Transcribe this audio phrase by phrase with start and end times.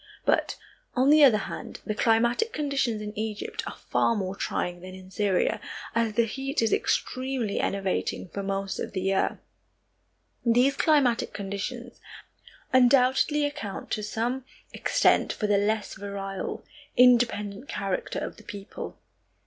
[0.25, 0.55] But,
[0.95, 5.11] on the other hand, the climatic conditions in Egypt are far more trying than in
[5.11, 5.61] Syria,
[5.93, 9.37] as the heat is extremely enervating for most of the year.
[10.43, 11.99] These climatic conditions
[12.73, 14.43] undoubtedly account to some
[14.73, 16.63] extent for the less virile,
[16.97, 18.97] independent character of the people.